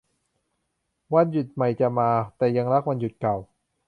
[1.13, 3.35] วันหยุดใหม่จะมา แต่ยังรักวันหยุดเก่า